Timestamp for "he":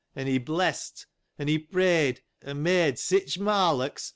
0.27-0.39, 1.47-1.59, 2.57-2.63